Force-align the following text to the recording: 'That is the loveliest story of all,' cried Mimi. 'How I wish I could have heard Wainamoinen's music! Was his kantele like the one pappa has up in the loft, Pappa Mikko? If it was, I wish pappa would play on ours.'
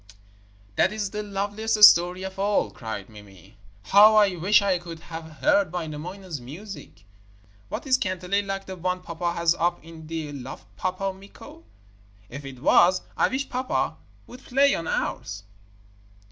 'That 0.77 0.91
is 0.91 1.11
the 1.11 1.21
loveliest 1.21 1.83
story 1.83 2.23
of 2.23 2.39
all,' 2.39 2.71
cried 2.71 3.07
Mimi. 3.07 3.55
'How 3.83 4.15
I 4.15 4.35
wish 4.35 4.59
I 4.63 4.79
could 4.79 4.99
have 4.99 5.43
heard 5.43 5.71
Wainamoinen's 5.71 6.41
music! 6.41 7.05
Was 7.69 7.83
his 7.83 7.99
kantele 7.99 8.43
like 8.43 8.65
the 8.65 8.75
one 8.75 9.03
pappa 9.03 9.33
has 9.33 9.53
up 9.53 9.83
in 9.83 10.07
the 10.07 10.31
loft, 10.31 10.65
Pappa 10.75 11.13
Mikko? 11.13 11.63
If 12.29 12.45
it 12.45 12.63
was, 12.63 13.03
I 13.15 13.27
wish 13.27 13.47
pappa 13.47 13.95
would 14.25 14.43
play 14.43 14.73
on 14.73 14.87
ours.' 14.87 15.43